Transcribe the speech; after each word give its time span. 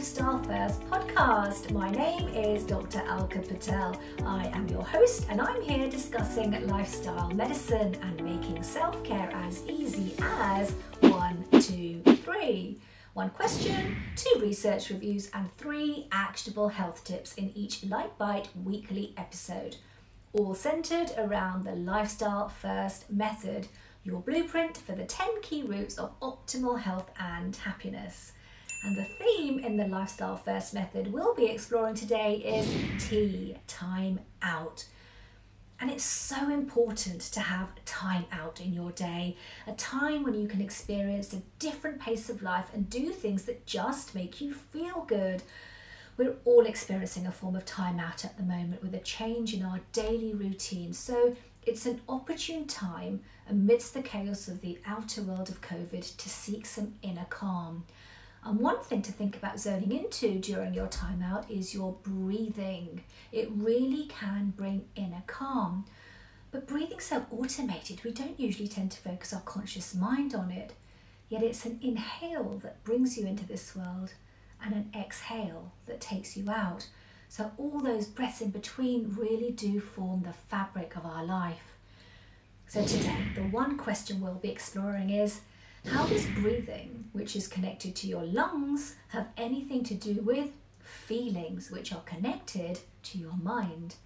Lifestyle 0.00 0.42
First 0.44 0.80
podcast. 0.88 1.72
My 1.72 1.90
name 1.90 2.28
is 2.28 2.64
Dr. 2.64 3.02
Alka 3.06 3.40
Patel. 3.40 4.00
I 4.24 4.46
am 4.46 4.66
your 4.66 4.82
host, 4.82 5.26
and 5.28 5.42
I'm 5.42 5.60
here 5.60 5.90
discussing 5.90 6.52
lifestyle 6.66 7.28
medicine 7.28 7.94
and 8.00 8.24
making 8.24 8.62
self 8.62 9.04
care 9.04 9.30
as 9.30 9.62
easy 9.66 10.14
as 10.18 10.70
one, 11.00 11.44
two, 11.60 12.00
three. 12.24 12.78
One 13.12 13.28
question, 13.28 13.98
two 14.16 14.40
research 14.40 14.88
reviews, 14.88 15.30
and 15.34 15.54
three 15.58 16.06
actionable 16.10 16.68
health 16.68 17.04
tips 17.04 17.34
in 17.34 17.52
each 17.54 17.84
Light 17.84 18.16
Bite 18.16 18.48
weekly 18.64 19.12
episode. 19.18 19.76
All 20.32 20.54
centered 20.54 21.10
around 21.18 21.64
the 21.64 21.74
Lifestyle 21.74 22.48
First 22.48 23.10
method, 23.10 23.68
your 24.02 24.22
blueprint 24.22 24.78
for 24.78 24.92
the 24.92 25.04
10 25.04 25.42
key 25.42 25.62
routes 25.62 25.98
of 25.98 26.18
optimal 26.20 26.80
health 26.80 27.10
and 27.20 27.54
happiness. 27.54 28.32
And 28.82 28.96
the 28.96 29.04
theme 29.04 29.58
in 29.58 29.76
the 29.76 29.86
Lifestyle 29.86 30.36
First 30.36 30.72
method 30.72 31.12
we'll 31.12 31.34
be 31.34 31.46
exploring 31.46 31.94
today 31.94 32.36
is 32.36 33.08
T, 33.08 33.56
time 33.66 34.20
out. 34.40 34.86
And 35.78 35.90
it's 35.90 36.04
so 36.04 36.50
important 36.50 37.20
to 37.20 37.40
have 37.40 37.68
time 37.84 38.24
out 38.32 38.60
in 38.60 38.72
your 38.72 38.90
day, 38.90 39.36
a 39.66 39.72
time 39.72 40.24
when 40.24 40.34
you 40.34 40.46
can 40.46 40.60
experience 40.60 41.32
a 41.32 41.42
different 41.58 42.00
pace 42.00 42.28
of 42.28 42.42
life 42.42 42.66
and 42.72 42.88
do 42.88 43.10
things 43.10 43.44
that 43.44 43.66
just 43.66 44.14
make 44.14 44.40
you 44.40 44.52
feel 44.52 45.04
good. 45.06 45.42
We're 46.16 46.36
all 46.44 46.66
experiencing 46.66 47.26
a 47.26 47.32
form 47.32 47.56
of 47.56 47.64
time 47.64 47.98
out 47.98 48.24
at 48.24 48.36
the 48.36 48.42
moment 48.42 48.82
with 48.82 48.94
a 48.94 48.98
change 48.98 49.54
in 49.54 49.62
our 49.62 49.80
daily 49.92 50.34
routine. 50.34 50.92
So 50.92 51.34
it's 51.64 51.86
an 51.86 52.00
opportune 52.08 52.66
time 52.66 53.20
amidst 53.48 53.94
the 53.94 54.02
chaos 54.02 54.48
of 54.48 54.60
the 54.60 54.78
outer 54.86 55.22
world 55.22 55.48
of 55.48 55.62
COVID 55.62 56.16
to 56.16 56.28
seek 56.28 56.66
some 56.66 56.94
inner 57.02 57.26
calm. 57.28 57.84
And 58.44 58.58
one 58.58 58.80
thing 58.80 59.02
to 59.02 59.12
think 59.12 59.36
about 59.36 59.60
zoning 59.60 59.92
into 59.92 60.38
during 60.38 60.72
your 60.72 60.86
time 60.86 61.22
out 61.22 61.50
is 61.50 61.74
your 61.74 61.96
breathing. 62.02 63.04
It 63.32 63.50
really 63.52 64.06
can 64.06 64.54
bring 64.56 64.86
inner 64.96 65.22
calm. 65.26 65.84
But 66.50 66.66
breathing's 66.66 67.04
so 67.04 67.26
automated, 67.30 68.02
we 68.02 68.12
don't 68.12 68.40
usually 68.40 68.68
tend 68.68 68.92
to 68.92 69.00
focus 69.00 69.32
our 69.32 69.42
conscious 69.42 69.94
mind 69.94 70.34
on 70.34 70.50
it. 70.50 70.72
Yet 71.28 71.42
it's 71.42 71.64
an 71.64 71.78
inhale 71.82 72.58
that 72.62 72.82
brings 72.82 73.16
you 73.16 73.26
into 73.26 73.46
this 73.46 73.76
world 73.76 74.14
and 74.64 74.74
an 74.74 74.90
exhale 74.98 75.72
that 75.86 76.00
takes 76.00 76.36
you 76.36 76.50
out. 76.50 76.88
So 77.28 77.52
all 77.58 77.78
those 77.78 78.06
breaths 78.08 78.40
in 78.40 78.50
between 78.50 79.14
really 79.16 79.52
do 79.52 79.80
form 79.80 80.22
the 80.22 80.32
fabric 80.32 80.96
of 80.96 81.06
our 81.06 81.24
life. 81.24 81.76
So 82.66 82.84
today, 82.84 83.28
the 83.34 83.42
one 83.42 83.76
question 83.76 84.20
we'll 84.20 84.34
be 84.34 84.50
exploring 84.50 85.10
is 85.10 85.40
how 85.86 86.06
does 86.06 86.26
breathing, 86.26 87.08
which 87.12 87.34
is 87.36 87.48
connected 87.48 87.94
to 87.96 88.06
your 88.06 88.24
lungs, 88.24 88.96
have 89.08 89.28
anything 89.36 89.84
to 89.84 89.94
do 89.94 90.20
with 90.22 90.50
feelings, 90.80 91.70
which 91.70 91.92
are 91.92 92.02
connected 92.02 92.80
to 93.04 93.18
your 93.18 93.36
mind? 93.42 93.96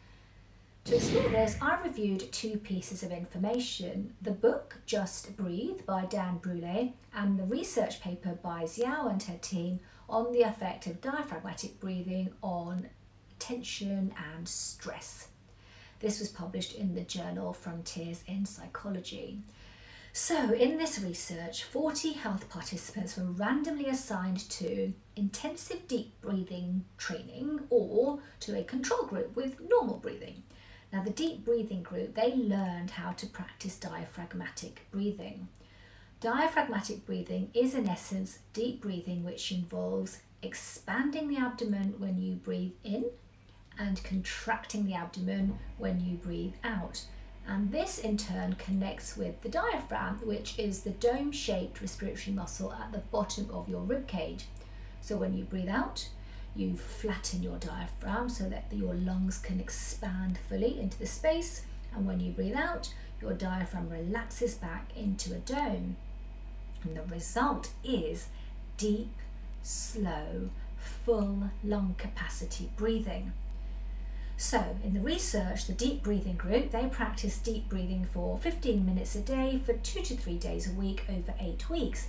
To 0.84 0.96
explore 0.96 1.30
this, 1.30 1.56
I 1.62 1.80
reviewed 1.82 2.30
two 2.30 2.58
pieces 2.58 3.02
of 3.02 3.10
information 3.10 4.14
the 4.20 4.32
book 4.32 4.76
Just 4.84 5.34
Breathe 5.34 5.86
by 5.86 6.04
Dan 6.04 6.36
Brule 6.38 6.92
and 7.14 7.38
the 7.38 7.44
research 7.44 8.02
paper 8.02 8.38
by 8.42 8.64
Xiao 8.64 9.10
and 9.10 9.22
her 9.22 9.38
team 9.40 9.80
on 10.10 10.32
the 10.32 10.42
effect 10.42 10.86
of 10.86 11.00
diaphragmatic 11.00 11.80
breathing 11.80 12.34
on 12.42 12.90
tension 13.38 14.14
and 14.34 14.46
stress. 14.46 15.28
This 16.00 16.20
was 16.20 16.28
published 16.28 16.74
in 16.74 16.94
the 16.94 17.00
journal 17.00 17.54
Frontiers 17.54 18.22
in 18.26 18.44
Psychology. 18.44 19.38
So, 20.16 20.52
in 20.52 20.78
this 20.78 21.00
research, 21.00 21.64
40 21.64 22.12
health 22.12 22.48
participants 22.48 23.16
were 23.16 23.24
randomly 23.24 23.86
assigned 23.86 24.48
to 24.50 24.92
intensive 25.16 25.88
deep 25.88 26.20
breathing 26.20 26.84
training 26.96 27.62
or 27.68 28.20
to 28.38 28.56
a 28.56 28.62
control 28.62 29.06
group 29.06 29.34
with 29.34 29.60
normal 29.68 29.96
breathing. 29.96 30.44
Now, 30.92 31.02
the 31.02 31.10
deep 31.10 31.44
breathing 31.44 31.82
group, 31.82 32.14
they 32.14 32.32
learned 32.32 32.92
how 32.92 33.10
to 33.10 33.26
practice 33.26 33.76
diaphragmatic 33.76 34.86
breathing. 34.92 35.48
Diaphragmatic 36.20 37.04
breathing 37.04 37.50
is, 37.52 37.74
in 37.74 37.88
essence, 37.88 38.38
deep 38.52 38.82
breathing, 38.82 39.24
which 39.24 39.50
involves 39.50 40.20
expanding 40.42 41.26
the 41.26 41.38
abdomen 41.38 41.94
when 41.98 42.18
you 42.18 42.34
breathe 42.34 42.74
in 42.84 43.06
and 43.80 44.00
contracting 44.04 44.86
the 44.86 44.94
abdomen 44.94 45.58
when 45.76 45.98
you 45.98 46.16
breathe 46.18 46.54
out. 46.62 47.02
And 47.46 47.70
this 47.72 47.98
in 47.98 48.16
turn 48.16 48.54
connects 48.54 49.16
with 49.16 49.42
the 49.42 49.48
diaphragm, 49.48 50.20
which 50.24 50.58
is 50.58 50.80
the 50.80 50.90
dome 50.90 51.30
shaped 51.30 51.80
respiratory 51.80 52.34
muscle 52.34 52.72
at 52.72 52.92
the 52.92 52.98
bottom 52.98 53.50
of 53.52 53.68
your 53.68 53.82
rib 53.82 54.06
cage. 54.06 54.46
So 55.00 55.16
when 55.16 55.36
you 55.36 55.44
breathe 55.44 55.68
out, 55.68 56.08
you 56.56 56.76
flatten 56.76 57.42
your 57.42 57.58
diaphragm 57.58 58.28
so 58.28 58.48
that 58.48 58.66
your 58.70 58.94
lungs 58.94 59.38
can 59.38 59.60
expand 59.60 60.38
fully 60.48 60.80
into 60.80 60.98
the 60.98 61.06
space. 61.06 61.62
And 61.94 62.06
when 62.06 62.20
you 62.20 62.32
breathe 62.32 62.56
out, 62.56 62.94
your 63.20 63.34
diaphragm 63.34 63.90
relaxes 63.90 64.54
back 64.54 64.90
into 64.96 65.34
a 65.34 65.38
dome. 65.38 65.96
And 66.82 66.96
the 66.96 67.02
result 67.02 67.70
is 67.82 68.28
deep, 68.76 69.12
slow, 69.62 70.50
full 70.76 71.50
lung 71.62 71.94
capacity 71.98 72.70
breathing. 72.76 73.32
So, 74.36 74.76
in 74.82 74.94
the 74.94 75.00
research, 75.00 75.66
the 75.66 75.72
deep 75.72 76.02
breathing 76.02 76.36
group, 76.36 76.72
they 76.72 76.86
practiced 76.86 77.44
deep 77.44 77.68
breathing 77.68 78.06
for 78.12 78.36
15 78.38 78.84
minutes 78.84 79.14
a 79.14 79.20
day 79.20 79.60
for 79.64 79.74
two 79.74 80.02
to 80.02 80.16
three 80.16 80.38
days 80.38 80.68
a 80.68 80.72
week 80.72 81.04
over 81.08 81.34
eight 81.40 81.70
weeks. 81.70 82.08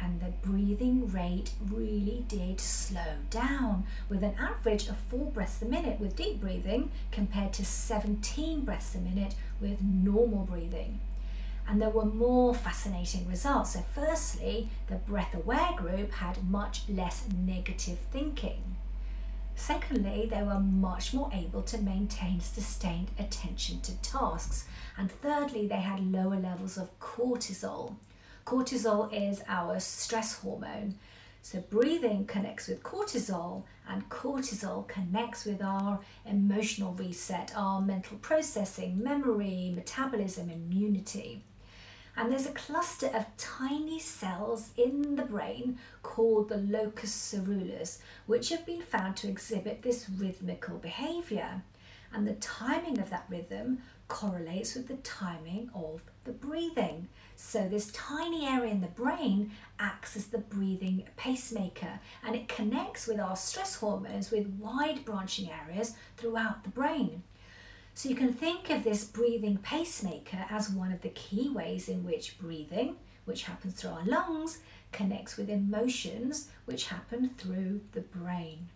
And 0.00 0.20
the 0.20 0.32
breathing 0.48 1.10
rate 1.10 1.50
really 1.64 2.24
did 2.28 2.60
slow 2.60 3.16
down 3.30 3.86
with 4.08 4.22
an 4.22 4.34
average 4.38 4.88
of 4.88 4.96
four 4.96 5.30
breaths 5.30 5.62
a 5.62 5.66
minute 5.66 5.98
with 5.98 6.16
deep 6.16 6.40
breathing 6.40 6.90
compared 7.10 7.52
to 7.54 7.64
17 7.64 8.64
breaths 8.64 8.94
a 8.94 8.98
minute 8.98 9.34
with 9.60 9.82
normal 9.82 10.44
breathing. 10.44 11.00
And 11.66 11.80
there 11.80 11.90
were 11.90 12.04
more 12.04 12.54
fascinating 12.54 13.26
results. 13.28 13.72
So, 13.72 13.84
firstly, 13.94 14.68
the 14.88 14.96
breath 14.96 15.34
aware 15.34 15.72
group 15.76 16.12
had 16.12 16.48
much 16.48 16.82
less 16.88 17.24
negative 17.34 17.98
thinking. 18.12 18.76
Secondly, 19.56 20.26
they 20.30 20.42
were 20.42 20.60
much 20.60 21.14
more 21.14 21.30
able 21.32 21.62
to 21.62 21.78
maintain 21.78 22.40
sustained 22.40 23.10
attention 23.18 23.80
to 23.82 23.96
tasks. 24.02 24.66
And 24.96 25.10
thirdly, 25.10 25.66
they 25.66 25.80
had 25.80 26.12
lower 26.12 26.36
levels 26.36 26.76
of 26.76 26.98
cortisol. 26.98 27.96
Cortisol 28.44 29.12
is 29.12 29.42
our 29.48 29.80
stress 29.80 30.38
hormone. 30.40 30.96
So, 31.40 31.60
breathing 31.60 32.26
connects 32.26 32.68
with 32.68 32.82
cortisol, 32.82 33.64
and 33.86 34.08
cortisol 34.08 34.88
connects 34.88 35.44
with 35.44 35.62
our 35.62 36.00
emotional 36.24 36.94
reset, 36.94 37.52
our 37.54 37.82
mental 37.82 38.16
processing, 38.18 39.02
memory, 39.02 39.70
metabolism, 39.74 40.48
immunity. 40.48 41.42
And 42.16 42.30
there's 42.30 42.46
a 42.46 42.52
cluster 42.52 43.08
of 43.08 43.26
tiny 43.36 43.98
cells 43.98 44.70
in 44.76 45.16
the 45.16 45.24
brain 45.24 45.78
called 46.02 46.48
the 46.48 46.58
locus 46.58 47.34
coeruleus, 47.34 47.98
which 48.26 48.50
have 48.50 48.64
been 48.64 48.82
found 48.82 49.16
to 49.18 49.28
exhibit 49.28 49.82
this 49.82 50.08
rhythmical 50.08 50.78
behavior. 50.78 51.62
And 52.12 52.26
the 52.26 52.34
timing 52.34 53.00
of 53.00 53.10
that 53.10 53.26
rhythm 53.28 53.78
correlates 54.06 54.74
with 54.74 54.86
the 54.86 54.96
timing 54.98 55.70
of 55.74 56.02
the 56.24 56.32
breathing. 56.32 57.08
So, 57.34 57.68
this 57.68 57.90
tiny 57.92 58.46
area 58.46 58.70
in 58.70 58.80
the 58.80 58.86
brain 58.86 59.50
acts 59.80 60.16
as 60.16 60.26
the 60.26 60.38
breathing 60.38 61.04
pacemaker 61.16 61.98
and 62.24 62.36
it 62.36 62.46
connects 62.46 63.08
with 63.08 63.18
our 63.18 63.34
stress 63.34 63.76
hormones 63.76 64.30
with 64.30 64.46
wide 64.60 65.04
branching 65.04 65.50
areas 65.50 65.94
throughout 66.16 66.62
the 66.62 66.70
brain. 66.70 67.24
So 67.94 68.08
you 68.08 68.16
can 68.16 68.32
think 68.32 68.70
of 68.70 68.82
this 68.82 69.04
breathing 69.04 69.58
pacemaker 69.58 70.46
as 70.50 70.68
one 70.68 70.92
of 70.92 71.02
the 71.02 71.10
key 71.10 71.48
ways 71.48 71.88
in 71.88 72.04
which 72.04 72.38
breathing, 72.38 72.96
which 73.24 73.44
happens 73.44 73.74
through 73.74 73.90
our 73.90 74.04
lungs, 74.04 74.58
connects 74.90 75.36
with 75.36 75.48
emotions, 75.48 76.48
which 76.64 76.88
happen 76.88 77.30
through 77.38 77.82
the 77.92 78.00
brain. 78.00 78.68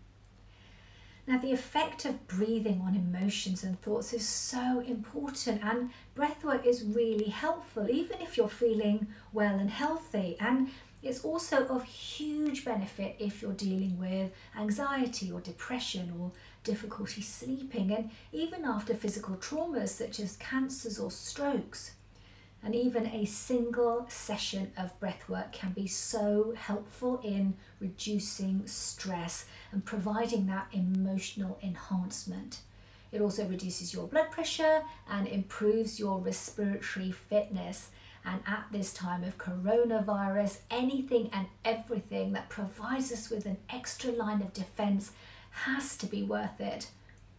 Now, 1.26 1.36
the 1.36 1.52
effect 1.52 2.06
of 2.06 2.26
breathing 2.26 2.80
on 2.80 2.94
emotions 2.94 3.62
and 3.62 3.78
thoughts 3.82 4.14
is 4.14 4.26
so 4.26 4.80
important, 4.80 5.62
and 5.62 5.90
breathwork 6.16 6.64
is 6.64 6.84
really 6.84 7.28
helpful, 7.28 7.90
even 7.90 8.22
if 8.22 8.38
you're 8.38 8.48
feeling 8.48 9.08
well 9.32 9.58
and 9.58 9.68
healthy. 9.68 10.36
And 10.40 10.70
it's 11.02 11.24
also 11.24 11.66
of 11.66 11.84
huge 11.84 12.64
benefit 12.64 13.16
if 13.18 13.42
you're 13.42 13.52
dealing 13.52 13.98
with 13.98 14.32
anxiety 14.56 15.30
or 15.30 15.40
depression 15.40 16.14
or 16.18 16.32
difficulty 16.68 17.22
sleeping, 17.22 17.90
and 17.92 18.10
even 18.30 18.62
after 18.64 18.94
physical 18.94 19.36
traumas 19.36 19.88
such 19.88 20.20
as 20.20 20.36
cancers 20.36 20.98
or 20.98 21.10
strokes. 21.10 21.92
And 22.62 22.74
even 22.74 23.06
a 23.06 23.24
single 23.24 24.04
session 24.10 24.72
of 24.76 24.98
breathwork 25.00 25.52
can 25.52 25.72
be 25.72 25.86
so 25.86 26.54
helpful 26.56 27.20
in 27.24 27.54
reducing 27.80 28.66
stress 28.66 29.46
and 29.72 29.82
providing 29.84 30.46
that 30.46 30.66
emotional 30.72 31.58
enhancement. 31.62 32.60
It 33.12 33.22
also 33.22 33.46
reduces 33.46 33.94
your 33.94 34.06
blood 34.06 34.30
pressure 34.30 34.82
and 35.08 35.26
improves 35.26 35.98
your 35.98 36.18
respiratory 36.18 37.12
fitness. 37.12 37.90
And 38.30 38.42
at 38.46 38.66
this 38.70 38.92
time 38.92 39.24
of 39.24 39.38
coronavirus, 39.38 40.58
anything 40.70 41.30
and 41.32 41.46
everything 41.64 42.34
that 42.34 42.50
provides 42.50 43.10
us 43.10 43.30
with 43.30 43.46
an 43.46 43.56
extra 43.70 44.10
line 44.10 44.42
of 44.42 44.52
defense 44.52 45.12
has 45.50 45.96
to 45.96 46.04
be 46.06 46.22
worth 46.22 46.60
it. 46.60 46.90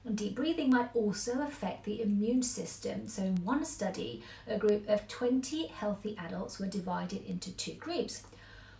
And 0.04 0.18
deep 0.18 0.34
breathing 0.34 0.72
might 0.72 0.90
also 0.96 1.42
affect 1.42 1.84
the 1.84 2.02
immune 2.02 2.42
system. 2.42 3.08
So, 3.08 3.22
in 3.22 3.46
one 3.46 3.66
study, 3.66 4.24
a 4.48 4.58
group 4.58 4.90
of 4.90 5.08
20 5.08 5.68
healthy 5.68 6.18
adults 6.18 6.58
were 6.58 6.66
divided 6.66 7.24
into 7.24 7.52
two 7.52 7.74
groups. 7.74 8.24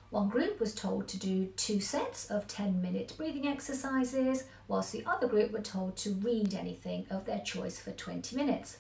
One 0.10 0.30
group 0.30 0.60
was 0.60 0.74
told 0.74 1.08
to 1.10 1.20
do 1.20 1.50
two 1.58 1.80
sets 1.80 2.32
of 2.32 2.48
10 2.48 2.82
minute 2.82 3.14
breathing 3.18 3.48
exercises, 3.48 4.46
whilst 4.68 4.94
the 4.94 5.06
other 5.06 5.28
group 5.28 5.52
were 5.52 5.62
told 5.62 5.96
to 5.98 6.14
read 6.14 6.56
anything 6.56 7.06
of 7.12 7.26
their 7.26 7.42
choice 7.42 7.80
for 7.80 7.92
20 7.92 8.36
minutes. 8.36 8.80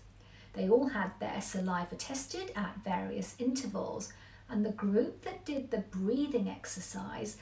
They 0.54 0.70
all 0.70 0.90
had 0.90 1.12
their 1.20 1.42
saliva 1.42 1.96
tested 1.96 2.52
at 2.56 2.84
various 2.84 3.36
intervals, 3.40 4.12
and 4.50 4.66
the 4.66 4.72
group 4.72 5.24
that 5.24 5.46
did 5.46 5.72
the 5.72 5.84
breathing 5.92 6.50
exercise 6.50 7.38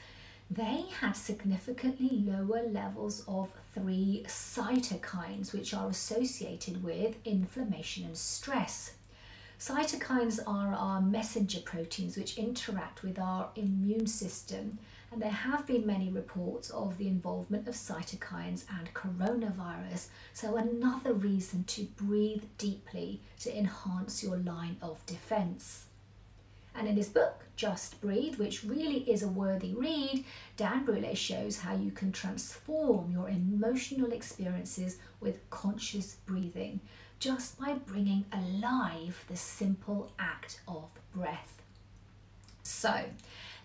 they 0.50 0.86
had 1.00 1.12
significantly 1.12 2.08
lower 2.10 2.62
levels 2.62 3.22
of 3.28 3.50
three 3.74 4.24
cytokines, 4.26 5.52
which 5.52 5.74
are 5.74 5.90
associated 5.90 6.82
with 6.82 7.16
inflammation 7.26 8.04
and 8.04 8.16
stress. 8.16 8.94
Cytokines 9.58 10.38
are 10.46 10.72
our 10.72 11.00
messenger 11.00 11.58
proteins 11.58 12.16
which 12.16 12.38
interact 12.38 13.02
with 13.02 13.18
our 13.18 13.50
immune 13.56 14.06
system, 14.06 14.78
and 15.10 15.20
there 15.20 15.30
have 15.30 15.66
been 15.66 15.84
many 15.84 16.08
reports 16.08 16.70
of 16.70 16.96
the 16.96 17.08
involvement 17.08 17.66
of 17.66 17.74
cytokines 17.74 18.64
and 18.78 18.94
coronavirus. 18.94 20.10
So, 20.32 20.56
another 20.56 21.12
reason 21.12 21.64
to 21.64 21.84
breathe 21.96 22.44
deeply 22.56 23.20
to 23.40 23.56
enhance 23.58 24.22
your 24.22 24.36
line 24.36 24.76
of 24.80 25.04
defense. 25.06 25.87
And 26.78 26.86
in 26.86 26.96
his 26.96 27.08
book, 27.08 27.44
Just 27.56 28.00
Breathe, 28.00 28.36
which 28.36 28.62
really 28.62 28.98
is 29.10 29.24
a 29.24 29.28
worthy 29.28 29.74
read, 29.74 30.24
Dan 30.56 30.84
Brule 30.84 31.12
shows 31.16 31.58
how 31.58 31.74
you 31.74 31.90
can 31.90 32.12
transform 32.12 33.10
your 33.10 33.28
emotional 33.28 34.12
experiences 34.12 34.98
with 35.20 35.50
conscious 35.50 36.18
breathing 36.24 36.78
just 37.18 37.58
by 37.58 37.72
bringing 37.74 38.26
alive 38.32 39.24
the 39.28 39.36
simple 39.36 40.12
act 40.20 40.60
of 40.68 40.84
breath. 41.12 41.60
So, 42.62 43.06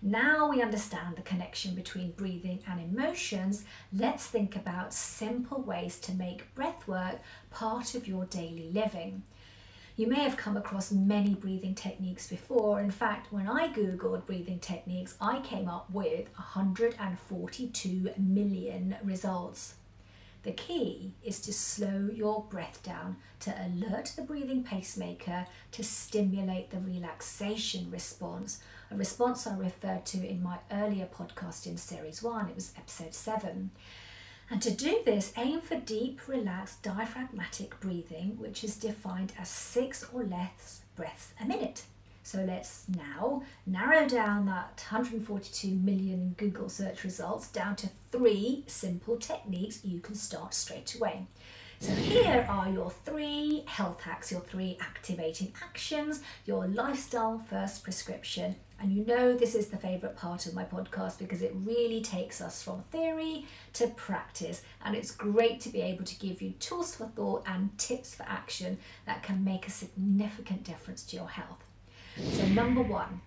now 0.01 0.50
we 0.50 0.63
understand 0.63 1.15
the 1.15 1.21
connection 1.21 1.75
between 1.75 2.13
breathing 2.13 2.63
and 2.68 2.80
emotions, 2.80 3.63
let's 3.95 4.25
think 4.25 4.56
about 4.56 4.92
simple 4.92 5.62
ways 5.62 6.00
to 6.00 6.13
make 6.13 6.54
breath 6.56 6.88
work 6.88 7.19
part 7.51 7.94
of 7.94 8.07
your 8.07 8.25
daily 8.25 8.71
living. 8.74 9.21
You 9.95 10.07
may 10.07 10.21
have 10.23 10.37
come 10.37 10.57
across 10.57 10.91
many 10.91 11.35
breathing 11.35 11.75
techniques 11.75 12.27
before. 12.27 12.79
In 12.79 12.89
fact, 12.89 13.31
when 13.31 13.47
I 13.47 13.67
googled 13.67 14.25
breathing 14.25 14.57
techniques, 14.57 15.15
I 15.21 15.39
came 15.41 15.69
up 15.69 15.87
with 15.91 16.29
142 16.35 18.09
million 18.17 18.95
results. 19.03 19.75
The 20.41 20.51
key 20.51 21.13
is 21.23 21.39
to 21.41 21.53
slow 21.53 22.09
your 22.11 22.43
breath 22.49 22.81
down 22.81 23.17
to 23.41 23.51
alert 23.51 24.13
the 24.15 24.23
breathing 24.23 24.63
pacemaker 24.63 25.45
to 25.71 25.83
stimulate 25.83 26.71
the 26.71 26.79
relaxation 26.79 27.91
response, 27.91 28.59
a 28.89 28.95
response 28.95 29.45
I 29.45 29.55
referred 29.55 30.05
to 30.07 30.27
in 30.27 30.41
my 30.41 30.57
earlier 30.71 31.05
podcast 31.05 31.67
in 31.67 31.77
series 31.77 32.23
one, 32.23 32.49
it 32.49 32.55
was 32.55 32.73
episode 32.75 33.13
seven. 33.13 33.71
And 34.53 34.61
to 34.61 34.69
do 34.69 35.01
this, 35.03 35.33
aim 35.35 35.61
for 35.61 35.79
deep, 35.79 36.27
relaxed, 36.27 36.83
diaphragmatic 36.83 37.79
breathing, 37.79 38.38
which 38.38 38.63
is 38.63 38.75
defined 38.75 39.33
as 39.39 39.50
six 39.50 40.05
or 40.13 40.23
less 40.23 40.81
breaths 40.95 41.33
a 41.41 41.45
minute. 41.47 41.85
So 42.21 42.44
let's 42.44 42.85
now 42.88 43.41
narrow 43.65 44.07
down 44.07 44.45
that 44.45 44.85
142 44.91 45.69
million 45.69 46.35
Google 46.38 46.69
search 46.69 47.03
results 47.03 47.47
down 47.47 47.77
to 47.77 47.89
three 48.11 48.63
simple 48.67 49.17
techniques 49.17 49.83
you 49.83 50.00
can 50.00 50.13
start 50.13 50.53
straight 50.53 50.94
away. 50.94 51.25
So 51.83 51.91
here 51.91 52.47
are 52.47 52.69
your 52.69 52.91
three 52.91 53.65
health 53.65 54.00
hacks, 54.00 54.31
your 54.31 54.39
three 54.39 54.77
activating 54.80 55.51
actions, 55.62 56.21
your 56.45 56.65
lifestyle 56.65 57.39
first 57.39 57.83
prescription. 57.83 58.56
And 58.80 58.94
you 58.94 59.06
know 59.06 59.35
this 59.35 59.53
is 59.53 59.68
the 59.68 59.75
favourite 59.75 60.15
part 60.15 60.45
of 60.45 60.53
my 60.53 60.63
podcast 60.63 61.19
because 61.19 61.41
it 61.41 61.51
really 61.53 62.00
takes 62.00 62.39
us 62.39 62.63
from 62.63 62.83
theory 62.83 63.47
to 63.74 63.88
practice. 63.88 64.62
And 64.85 64.95
it's 64.95 65.12
great 65.12 65.59
to 65.59 65.69
be 65.69 65.81
able 65.81 66.06
to 66.06 66.18
give 66.18 66.41
you 66.41 66.51
tools 66.51 66.95
for 66.95 67.07
thought 67.07 67.44
and 67.45 67.77
tips 67.77 68.15
for 68.15 68.24
action 68.24 68.77
that 69.06 69.21
can 69.21 69.44
make 69.44 69.68
a 69.68 69.71
significant 69.71 70.63
difference 70.63 71.03
to 71.07 71.18
your 71.18 71.27
health. 71.27 71.65
So, 72.31 72.45
number 72.45 72.81
one, 72.81 73.19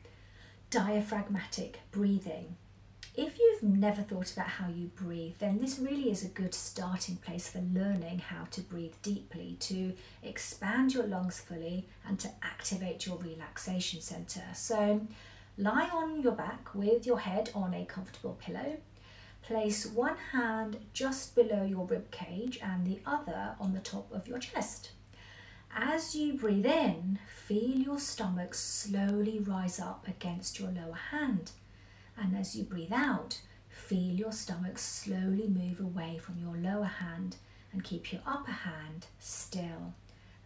diaphragmatic 0.71 1.81
breathing. 1.91 2.57
If 3.17 3.39
you've 3.39 3.63
never 3.63 4.03
thought 4.03 4.31
about 4.35 4.47
how 4.47 4.69
you 4.69 4.89
breathe, 4.89 5.37
then 5.39 5.59
this 5.59 5.79
really 5.79 6.11
is 6.11 6.23
a 6.23 6.29
good 6.29 6.53
starting 6.53 7.17
place 7.17 7.49
for 7.49 7.61
learning 7.61 8.19
how 8.19 8.45
to 8.51 8.61
breathe 8.61 8.93
deeply, 9.01 9.57
to 9.61 9.95
expand 10.23 10.93
your 10.93 11.07
lungs 11.07 11.41
fully, 11.41 11.87
and 12.07 12.19
to 12.21 12.29
activate 12.43 13.07
your 13.07 13.17
relaxation 13.17 14.03
center. 14.03 14.43
So, 14.53 15.01
lie 15.57 15.89
on 15.95 16.21
your 16.21 16.33
back 16.33 16.75
with 16.75 17.07
your 17.07 17.21
head 17.21 17.49
on 17.55 17.73
a 17.73 17.87
comfortable 17.87 18.37
pillow. 18.39 18.77
Place 19.41 19.87
one 19.87 20.19
hand 20.33 20.77
just 20.93 21.35
below 21.35 21.65
your 21.65 21.87
rib 21.87 22.11
cage 22.11 22.59
and 22.63 22.87
the 22.87 23.01
other 23.07 23.55
on 23.59 23.73
the 23.73 23.81
top 23.81 24.13
of 24.13 24.29
your 24.29 24.41
chest. 24.41 24.91
As 25.75 26.15
you 26.15 26.35
breathe 26.35 26.67
in, 26.67 27.19
feel 27.35 27.79
your 27.79 27.99
stomach 27.99 28.53
slowly 28.53 29.39
rise 29.39 29.81
up 29.81 30.07
against 30.07 30.61
your 30.61 30.71
lower 30.71 30.99
hand. 31.11 31.53
And 32.19 32.37
as 32.37 32.57
you 32.57 32.65
breathe 32.65 32.93
out, 32.93 33.41
feel 33.69 34.15
your 34.15 34.33
stomach 34.33 34.79
slowly 34.79 35.49
move 35.49 35.81
away 35.81 36.19
from 36.19 36.39
your 36.39 36.57
lower 36.57 36.85
hand 36.85 37.37
and 37.73 37.85
keep 37.85 38.13
your 38.13 38.23
upper 38.27 38.53
hand 38.53 39.07
still. 39.19 39.95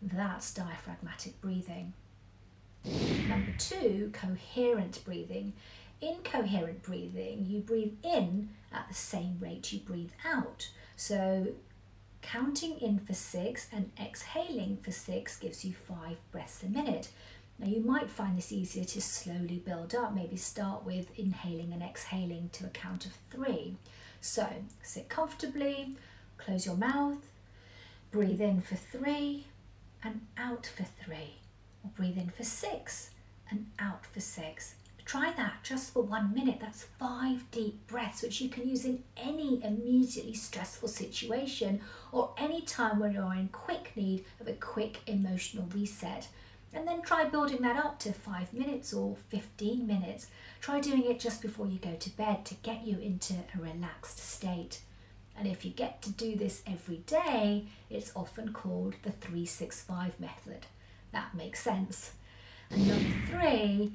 That's 0.03 0.53
diaphragmatic 0.53 1.41
breathing. 1.41 1.93
Number 3.29 3.53
two, 3.59 4.11
coherent 4.13 5.05
breathing. 5.05 5.53
In 6.01 6.17
coherent 6.25 6.83
breathing, 6.83 7.45
you 7.47 7.61
breathe 7.61 7.95
in 8.03 8.51
at 8.73 8.89
the 8.89 8.95
same 8.95 9.37
rate 9.39 9.73
you 9.73 9.81
breathe 9.81 10.13
out. 10.25 10.71
So, 10.97 11.49
counting 12.23 12.79
in 12.79 12.99
for 12.99 13.13
six 13.13 13.69
and 13.73 13.91
exhaling 14.01 14.79
for 14.83 14.93
six 14.93 15.37
gives 15.37 15.65
you 15.65 15.75
five 15.75 16.17
breaths 16.33 16.63
a 16.63 16.69
minute. 16.69 17.11
Now 17.61 17.67
you 17.67 17.83
might 17.83 18.09
find 18.09 18.39
this 18.39 18.53
easier 18.53 18.85
to 18.85 19.03
slowly 19.03 19.63
build 19.65 19.95
up. 19.95 20.15
Maybe 20.15 20.37
start 20.37 20.87
with 20.87 21.19
inhaling 21.19 21.75
and 21.75 21.83
exhaling 21.83 22.49
to 22.55 22.65
a 22.65 22.71
count 22.71 23.05
of 23.05 23.13
three. 23.31 23.77
So 24.23 24.47
sit 24.83 25.11
comfortably, 25.11 25.97
close 26.39 26.65
your 26.65 26.77
mouth, 26.77 27.19
breathe 28.11 28.41
in 28.41 28.63
for 28.63 28.77
three 28.77 29.47
and 30.03 30.23
out 30.39 30.71
for 30.75 30.85
three. 30.85 31.37
Or 31.85 31.91
breathe 31.95 32.17
in 32.17 32.31
for 32.31 32.45
six 32.45 33.11
and 33.51 33.67
out 33.79 34.07
for 34.07 34.21
six. 34.21 34.77
Try 35.05 35.33
that 35.37 35.63
just 35.63 35.93
for 35.93 36.03
one 36.03 36.33
minute. 36.33 36.61
That's 36.61 36.85
five 36.99 37.51
deep 37.51 37.87
breaths, 37.87 38.23
which 38.23 38.41
you 38.41 38.49
can 38.49 38.67
use 38.67 38.87
in 38.87 39.03
any 39.19 39.63
immediately 39.63 40.35
stressful 40.35 40.89
situation 40.89 41.81
or 42.11 42.33
any 42.39 42.63
time 42.63 43.01
when 43.01 43.13
you're 43.13 43.35
in 43.35 43.49
quick 43.49 43.93
need 43.97 44.25
of 44.41 44.49
a 44.49 44.53
quick 44.53 45.01
emotional 45.07 45.67
reset. 45.75 46.29
And 46.73 46.87
then 46.87 47.03
try 47.03 47.25
building 47.25 47.63
that 47.63 47.77
up 47.77 47.99
to 48.01 48.13
five 48.13 48.53
minutes 48.53 48.93
or 48.93 49.17
15 49.29 49.87
minutes. 49.87 50.29
Try 50.61 50.81
doing 50.81 51.05
it 51.05 51.19
just 51.19 51.43
before 51.43 51.67
you 51.67 51.79
go 51.79 51.95
to 51.95 52.17
bed 52.17 52.45
to 52.47 52.55
get 52.55 52.87
you 52.87 52.99
into 52.99 53.35
a 53.35 53.61
relaxed 53.61 54.19
state. 54.19 54.81
And 55.37 55.49
if 55.49 55.65
you 55.65 55.73
get 55.73 56.03
to 56.03 56.11
do 56.11 56.37
this 56.37 56.63
every 56.67 56.99
day, 56.99 57.67
it's 57.89 58.13
often 58.15 58.53
called 58.53 58.95
the 59.03 59.11
365 59.11 60.21
method. 60.21 60.67
That 61.13 61.35
makes 61.35 61.61
sense. 61.61 62.13
And 62.71 62.87
number 62.87 63.17
three, 63.29 63.93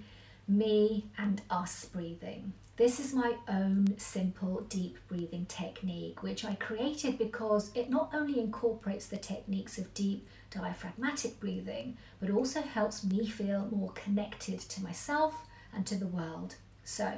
me 0.48 1.06
and 1.18 1.42
us 1.50 1.86
breathing. 1.86 2.54
This 2.78 3.00
is 3.00 3.14
my 3.14 3.36
own 3.48 3.98
simple 3.98 4.66
deep 4.68 4.98
breathing 5.08 5.46
technique, 5.46 6.22
which 6.22 6.44
I 6.44 6.56
created 6.56 7.18
because 7.18 7.72
it 7.74 7.90
not 7.90 8.12
only 8.14 8.40
incorporates 8.40 9.08
the 9.08 9.18
techniques 9.18 9.78
of 9.78 9.94
deep 9.94 10.28
diaphragmatic 10.52 11.40
breathing, 11.40 11.98
but 12.20 12.30
also 12.30 12.62
helps 12.62 13.04
me 13.04 13.28
feel 13.28 13.68
more 13.72 13.92
connected 13.92 14.60
to 14.60 14.84
myself 14.84 15.36
and 15.74 15.86
to 15.88 15.96
the 15.96 16.08
world. 16.08 16.56
So, 16.84 17.14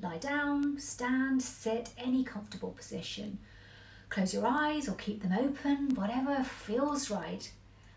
lie 0.00 0.18
down, 0.18 0.78
stand, 0.78 1.42
sit, 1.42 1.90
any 1.98 2.24
comfortable 2.24 2.70
position. 2.70 3.38
Close 4.08 4.32
your 4.32 4.46
eyes 4.46 4.88
or 4.88 4.94
keep 4.94 5.22
them 5.22 5.32
open, 5.32 5.94
whatever 5.94 6.42
feels 6.42 7.10
right, 7.10 7.50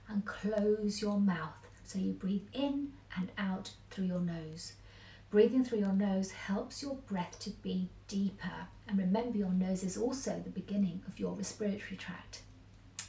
and 0.09 0.25
close 0.25 1.01
your 1.01 1.19
mouth 1.19 1.53
so 1.83 1.99
you 1.99 2.11
breathe 2.13 2.47
in 2.53 2.93
and 3.15 3.31
out 3.37 3.71
through 3.89 4.05
your 4.05 4.19
nose. 4.19 4.73
Breathing 5.29 5.63
through 5.63 5.79
your 5.79 5.93
nose 5.93 6.31
helps 6.31 6.81
your 6.81 6.95
breath 6.95 7.39
to 7.39 7.51
be 7.51 7.87
deeper. 8.09 8.67
And 8.87 8.97
remember, 8.97 9.37
your 9.37 9.53
nose 9.53 9.81
is 9.83 9.95
also 9.95 10.41
the 10.43 10.49
beginning 10.49 11.01
of 11.07 11.17
your 11.17 11.33
respiratory 11.33 11.95
tract. 11.97 12.41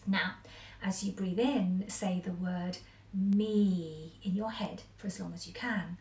Now, 0.06 0.34
as 0.82 1.04
you 1.04 1.12
breathe 1.12 1.38
in, 1.38 1.84
say 1.88 2.22
the 2.24 2.32
word 2.32 2.78
me 3.14 4.14
in 4.22 4.34
your 4.34 4.50
head 4.50 4.82
for 4.96 5.06
as 5.06 5.20
long 5.20 5.32
as 5.34 5.46
you 5.46 5.52
can. 5.52 5.98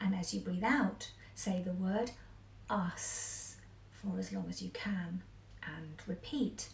And 0.00 0.14
as 0.14 0.34
you 0.34 0.40
breathe 0.40 0.64
out, 0.64 1.10
say 1.34 1.62
the 1.64 1.72
word 1.72 2.12
us 2.68 3.56
for 3.90 4.18
as 4.18 4.32
long 4.32 4.46
as 4.48 4.62
you 4.62 4.70
can. 4.70 5.22
And 5.62 6.02
repeat 6.06 6.68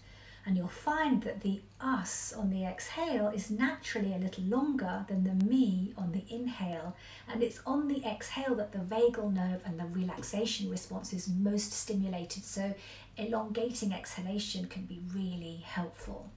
and 0.47 0.57
you'll 0.57 0.69
find 0.69 1.25
that 1.25 1.41
the 1.41 1.61
us 1.81 2.33
on 2.33 2.51
the 2.51 2.65
exhale 2.65 3.29
is 3.35 3.51
naturally 3.51 4.15
a 4.15 4.19
little 4.19 4.45
longer 4.45 5.05
than 5.09 5.25
the 5.25 5.45
me 5.45 5.93
on 5.99 6.13
the 6.13 6.25
inhale. 6.33 6.95
And 7.29 7.43
it's 7.43 7.61
on 7.67 7.89
the 7.89 8.05
exhale 8.05 8.55
that 8.55 8.71
the 8.71 8.79
vagal 8.79 9.35
nerve 9.35 9.63
and 9.67 9.79
the 9.79 9.87
relaxation 9.87 10.71
response 10.71 11.13
is 11.13 11.29
most 11.29 11.73
stimulated. 11.73 12.45
So, 12.45 12.75
elongating 13.17 13.93
exhalation 13.93 14.67
can 14.67 14.85
be 14.85 15.01
really 15.13 15.65
helpful. 15.65 16.31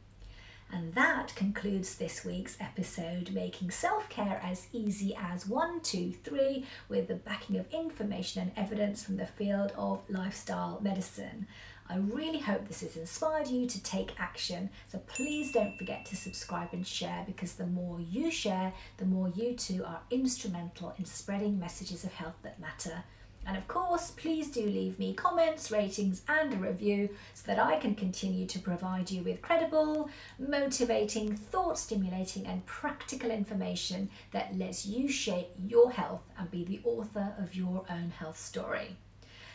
And 0.71 0.93
that 0.93 1.33
concludes 1.35 1.95
this 1.95 2.23
week's 2.23 2.57
episode, 2.59 3.31
making 3.31 3.71
self 3.71 4.07
care 4.07 4.39
as 4.43 4.67
easy 4.71 5.15
as 5.15 5.47
one, 5.47 5.81
two, 5.81 6.13
three, 6.23 6.65
with 6.87 7.07
the 7.07 7.15
backing 7.15 7.57
of 7.57 7.71
information 7.73 8.41
and 8.41 8.51
evidence 8.55 9.03
from 9.03 9.17
the 9.17 9.25
field 9.25 9.71
of 9.75 10.03
lifestyle 10.09 10.79
medicine. 10.81 11.47
I 11.91 11.97
really 11.97 12.37
hope 12.37 12.67
this 12.67 12.81
has 12.81 12.95
inspired 12.95 13.47
you 13.47 13.65
to 13.65 13.81
take 13.81 14.11
action. 14.19 14.69
So 14.91 14.99
please 14.99 15.51
don't 15.51 15.75
forget 15.75 16.05
to 16.05 16.15
subscribe 16.15 16.69
and 16.71 16.85
share 16.85 17.23
because 17.25 17.53
the 17.53 17.65
more 17.65 17.99
you 17.99 18.29
share, 18.29 18.73
the 18.97 19.05
more 19.05 19.29
you 19.29 19.55
too 19.55 19.83
are 19.83 20.01
instrumental 20.11 20.93
in 20.99 21.05
spreading 21.05 21.59
messages 21.59 22.03
of 22.03 22.13
health 22.13 22.35
that 22.43 22.59
matter. 22.59 23.03
And 23.45 23.57
of 23.57 23.67
course, 23.67 24.11
please 24.11 24.49
do 24.51 24.61
leave 24.61 24.99
me 24.99 25.13
comments, 25.13 25.71
ratings, 25.71 26.21
and 26.27 26.53
a 26.53 26.57
review 26.57 27.09
so 27.33 27.47
that 27.47 27.59
I 27.59 27.77
can 27.77 27.95
continue 27.95 28.45
to 28.45 28.59
provide 28.59 29.09
you 29.09 29.23
with 29.23 29.41
credible, 29.41 30.09
motivating, 30.37 31.35
thought 31.35 31.79
stimulating, 31.79 32.45
and 32.45 32.65
practical 32.65 33.31
information 33.31 34.09
that 34.31 34.57
lets 34.57 34.85
you 34.85 35.07
shape 35.07 35.49
your 35.65 35.91
health 35.91 36.21
and 36.37 36.51
be 36.51 36.63
the 36.63 36.81
author 36.83 37.33
of 37.39 37.55
your 37.55 37.85
own 37.89 38.11
health 38.11 38.39
story. 38.39 38.97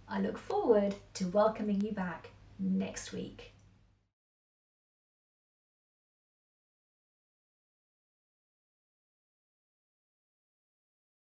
I 0.09 0.21
look 0.21 0.39
forward 0.39 0.97
to 1.15 1.29
welcoming 1.29 1.81
you 1.81 1.93
back 1.93 2.31
next 2.59 3.13
week. 3.13 3.53